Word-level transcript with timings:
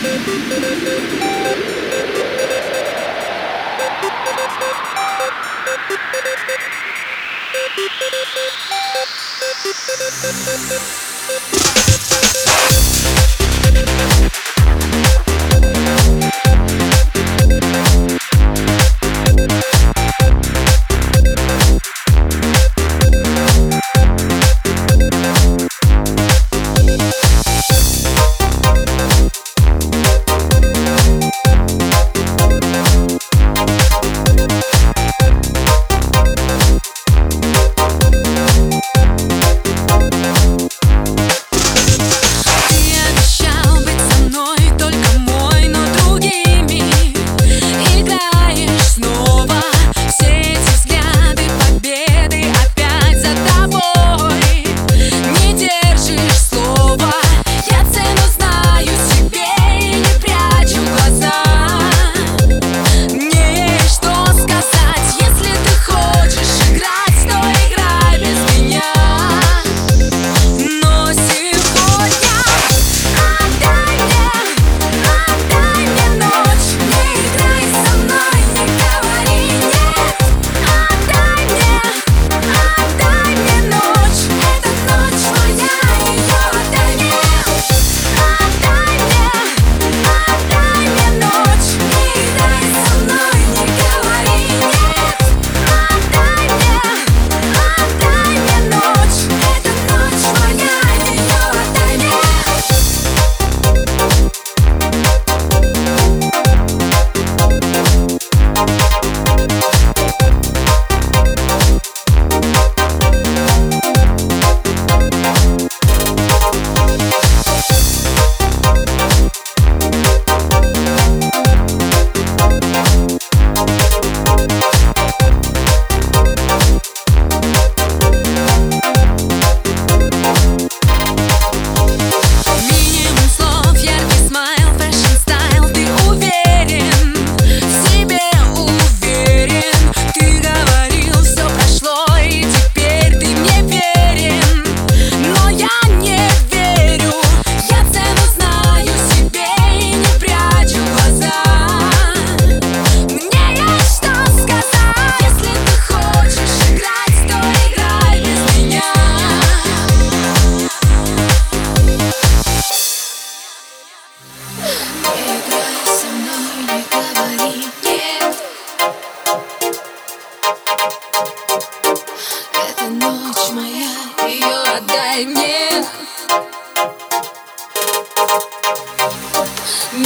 Thank 0.00 0.28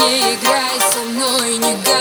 Не 0.05 0.35
играй 0.35 0.81
со 0.81 0.99
мной, 1.05 1.59
не 1.59 1.92